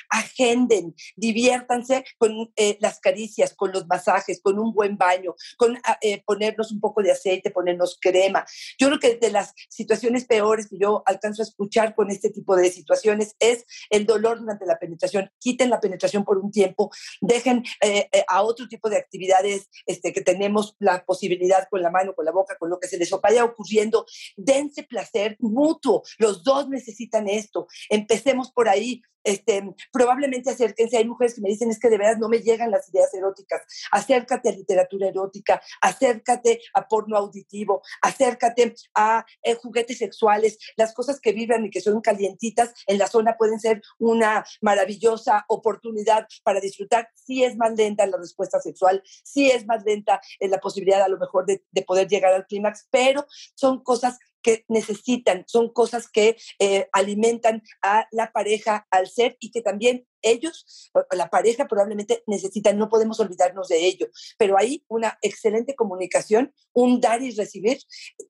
agenden, 0.58 0.96
diviértanse 1.16 2.04
con 2.18 2.52
eh, 2.56 2.78
las 2.80 3.00
caricias, 3.00 3.54
con 3.54 3.72
los 3.72 3.88
masajes, 3.88 4.42
con 4.42 4.60
un 4.60 4.74
buen 4.74 4.98
baño, 4.98 5.36
con 5.58 5.78
ah, 5.84 5.98
eh, 6.02 6.24
ponernos 6.26 6.72
un 6.72 6.80
poco 6.80 7.02
de 7.02 7.12
aceite, 7.12 7.52
ponernos 7.52 7.98
crema. 8.00 8.46
Yo 8.80 8.88
creo 8.88 9.00
que 9.00 9.16
de 9.16 9.32
las 9.32 9.54
situaciones 9.70 10.26
peores 10.26 10.68
que 10.68 10.78
yo 10.78 11.04
alcanzo 11.06 11.42
a 11.42 11.46
escuchar 11.46 11.96
con 11.96 12.10
este 12.10 12.30
tipo 12.30 12.56
de 12.56 12.70
situaciones 12.72 13.36
es 13.40 13.66
el 13.90 14.06
dolor 14.06 14.40
durante 14.40 14.66
la 14.66 14.80
penetración. 14.80 15.30
Quiten 15.40 15.70
la 15.70 15.80
penetración 15.80 16.24
por 16.24 16.38
un 16.38 16.52
tiempo, 16.52 16.92
dejen 17.22 17.64
eh, 17.82 18.10
a 18.28 18.44
otro 18.44 18.68
tipo 18.68 18.90
de 18.90 18.98
actividades 18.98 19.70
este, 19.86 20.14
que 20.14 20.22
tenemos 20.22 20.76
la 20.80 21.06
posibilidad 21.06 21.68
con 21.70 21.82
la 21.82 21.92
mano, 21.92 22.14
con 22.16 22.26
la 22.26 22.32
boca, 22.32 22.58
con 22.58 22.70
lo 22.70 22.80
que 22.80 22.88
se 22.88 22.98
les 22.98 23.10
vaya 23.22 23.44
ocurriendo. 23.44 24.06
Dense 24.36 24.84
placer 24.84 25.38
mutuo. 25.40 26.04
Los 26.18 26.44
dos 26.44 26.70
necesitan 26.70 27.28
esto. 27.28 27.68
Empecemos 27.90 28.52
por 28.52 28.70
ahí 28.70 29.02
este, 29.28 29.62
probablemente 29.92 30.50
acérquense. 30.50 30.98
Hay 30.98 31.06
mujeres 31.06 31.36
que 31.36 31.42
me 31.42 31.50
dicen, 31.50 31.70
es 31.70 31.80
que 31.80 31.90
de 31.90 31.98
verdad 31.98 32.18
no 32.18 32.30
me 32.30 32.40
llegan 32.40 32.72
las 32.72 32.88
ideas 32.90 33.14
eróticas. 33.14 33.62
Acércate 33.92 34.48
a 34.48 34.54
literatura 34.54 35.10
erótica, 35.10 35.62
acércate 35.82 36.62
a 36.74 36.88
porno 36.88 37.18
auditivo, 37.18 37.82
acércate 38.02 38.74
a 38.96 39.26
eh, 39.44 39.56
juguetes 39.56 39.98
sexuales. 39.98 40.58
Las 40.78 40.94
cosas 40.94 41.20
que 41.20 41.34
viven 41.34 41.66
y 41.66 41.70
que 41.70 41.82
son 41.82 42.00
calientitas 42.00 42.74
en 42.88 42.98
la 42.98 43.08
zona 43.08 43.36
pueden 43.38 43.60
ser 43.60 43.82
una 44.00 44.46
maravillosa 44.62 45.44
oportunidad 45.50 46.26
para 46.44 46.62
disfrutar. 46.62 47.10
Sí 47.14 47.44
es 47.44 47.58
más 47.58 47.76
lenta 47.76 48.08
la 48.08 48.18
respuesta 48.18 48.62
sexual, 48.62 49.04
sí 49.26 49.52
es 49.52 49.66
más 49.66 49.84
lenta 49.84 50.22
en 50.40 50.52
la 50.52 50.60
posibilidad 50.60 51.02
a 51.02 51.10
lo 51.10 51.18
mejor 51.18 51.46
de, 51.46 51.66
de 51.70 51.82
poder 51.82 52.08
llegar 52.08 52.34
al 52.34 52.48
clímax, 52.48 52.88
pero 52.90 53.26
son 53.56 53.84
cosas 53.84 54.18
que 54.42 54.66
necesitan, 54.68 55.44
son 55.48 55.72
cosas 55.72 56.10
que 56.10 56.38
eh, 56.60 56.88
alimentan 56.92 57.64
a 57.84 58.08
la 58.12 58.32
pareja, 58.32 58.88
al 58.92 59.08
ser 59.08 59.38
y 59.40 59.52
que 59.52 59.62
también 59.62 60.06
ellos, 60.22 60.92
la 61.12 61.30
pareja 61.30 61.68
probablemente 61.68 62.24
necesitan, 62.28 62.78
no 62.78 62.90
podemos 62.90 63.20
olvidarnos 63.20 63.68
de 63.68 63.86
ello, 63.86 64.08
pero 64.38 64.58
hay 64.58 64.84
una 64.88 65.18
excelente 65.22 65.76
comunicación, 65.76 66.54
un 66.74 67.00
dar 67.00 67.22
y 67.22 67.32
recibir 67.32 67.80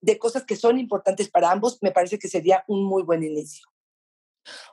de 0.01 0.17
cosas 0.17 0.45
que 0.45 0.55
son 0.55 0.79
importantes 0.79 1.29
para 1.29 1.51
ambos, 1.51 1.79
me 1.81 1.91
parece 1.91 2.19
que 2.19 2.27
sería 2.27 2.63
un 2.67 2.85
muy 2.85 3.03
buen 3.03 3.23
inicio. 3.23 3.67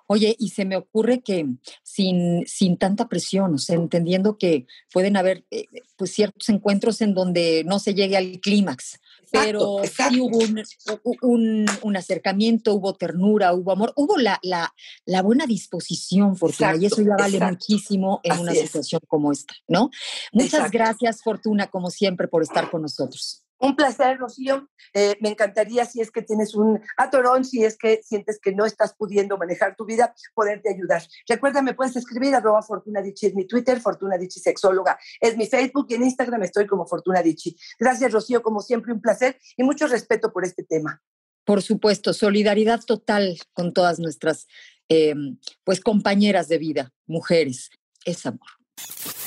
Oye, 0.07 0.37
y 0.38 0.50
se 0.50 0.64
me 0.64 0.76
ocurre 0.76 1.23
que 1.23 1.47
sin, 1.83 2.47
sin 2.47 2.76
tanta 2.76 3.09
presión, 3.09 3.55
o 3.55 3.59
sea, 3.59 3.76
entendiendo 3.76 4.38
que 4.38 4.67
pueden 4.93 5.17
haber 5.17 5.47
eh, 5.50 5.67
pues 5.97 6.12
ciertos 6.12 6.49
encuentros 6.49 7.00
en 7.00 7.14
donde 7.14 7.64
no 7.64 7.79
se 7.79 7.95
llegue 7.95 8.17
al 8.17 8.41
clímax, 8.41 9.00
pero 9.31 9.83
sí 9.85 10.21
hubo 10.21 10.38
un, 11.23 11.66
un, 11.83 11.97
acercamiento, 11.97 12.75
hubo 12.75 12.95
ternura, 12.95 13.52
hubo 13.52 13.73
amor, 13.73 13.93
hubo 13.97 14.16
la, 14.16 14.38
la, 14.43 14.75
la 15.04 15.23
buena 15.23 15.47
disposición, 15.47 16.37
Fortuna, 16.37 16.76
y 16.76 16.87
eso 16.87 17.02
ya 17.02 17.14
vale 17.16 17.40
muchísimo 17.40 18.21
en 18.23 18.38
una 18.38 18.52
situación 18.52 19.00
como 19.07 19.33
esta, 19.33 19.54
¿no? 19.69 19.90
Muchas 20.33 20.71
gracias, 20.71 21.23
Fortuna, 21.23 21.69
como 21.69 21.90
siempre, 21.90 22.28
por 22.28 22.43
estar 22.43 22.71
con 22.71 22.83
nosotros. 22.83 23.43
Un 23.64 23.76
placer, 23.76 24.18
Rocío. 24.18 24.68
Eh, 24.92 25.16
me 25.23 25.30
encantaría, 25.30 25.87
si 25.87 26.02
es 26.02 26.11
que 26.11 26.21
tienes 26.21 26.54
un 26.54 26.83
atorón, 26.99 27.47
si 27.47 27.64
es 27.64 27.78
que 27.78 28.02
sientes 28.02 28.38
que 28.38 28.52
no 28.52 28.66
estás 28.66 28.94
pudiendo 28.94 29.38
manejar 29.38 29.75
tu 29.75 29.87
vida, 29.87 30.14
poderte 30.35 30.68
ayudar. 30.68 31.02
Recuerda, 31.26 31.62
me 31.62 31.73
puedes 31.73 31.97
escribir 31.97 32.35
arroba 32.35 32.61
Fortuna 32.61 33.00
Dichi, 33.00 33.25
es 33.25 33.35
mi 33.35 33.47
Twitter, 33.47 33.80
Fortuna 33.80 34.18
Dichi 34.18 34.38
Sexóloga, 34.38 34.99
es 35.18 35.38
mi 35.38 35.47
Facebook 35.47 35.87
y 35.88 35.94
en 35.94 36.02
Instagram 36.02 36.42
estoy 36.42 36.66
como 36.66 36.87
Fortuna 36.87 37.23
Dichi. 37.23 37.56
Gracias, 37.78 38.12
Rocío, 38.12 38.42
como 38.42 38.61
siempre, 38.61 38.92
un 38.92 39.00
placer 39.00 39.38
y 39.56 39.62
mucho 39.62 39.87
respeto 39.87 40.30
por 40.30 40.44
este 40.44 40.62
tema. 40.62 41.02
Por 41.47 41.62
supuesto, 41.62 42.12
solidaridad 42.12 42.83
total 42.85 43.38
con 43.54 43.73
todas 43.73 43.99
nuestras 43.99 44.47
eh, 44.90 45.14
pues 45.64 45.80
compañeras 45.80 46.49
de 46.49 46.59
vida, 46.59 46.92
mujeres. 47.06 47.71
Es 48.04 48.26
amor. 48.26 48.50